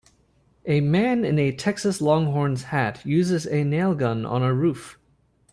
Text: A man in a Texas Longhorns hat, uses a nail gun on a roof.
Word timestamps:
A 0.65 0.81
man 0.81 1.23
in 1.23 1.37
a 1.37 1.51
Texas 1.51 2.01
Longhorns 2.01 2.63
hat, 2.63 3.05
uses 3.05 3.45
a 3.45 3.63
nail 3.63 3.93
gun 3.93 4.25
on 4.25 4.41
a 4.41 4.51
roof. 4.51 4.97